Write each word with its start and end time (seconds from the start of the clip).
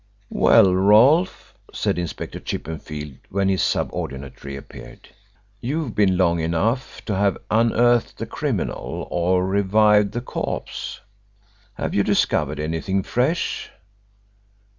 "Well, 0.31 0.73
Rolfe," 0.73 1.53
said 1.71 1.99
Inspector 1.99 2.39
Chippenfield, 2.39 3.19
when 3.29 3.49
his 3.49 3.61
subordinate 3.61 4.43
reappeared, 4.43 5.09
"you've 5.59 5.93
been 5.93 6.17
long 6.17 6.39
enough 6.39 7.05
to 7.05 7.15
have 7.15 7.37
unearthed 7.51 8.17
the 8.17 8.25
criminal 8.25 9.07
or 9.11 9.45
revived 9.45 10.13
the 10.13 10.21
corpse. 10.21 11.01
Have 11.75 11.93
you 11.93 12.01
discovered 12.03 12.59
anything 12.59 13.03
fresh?" 13.03 13.69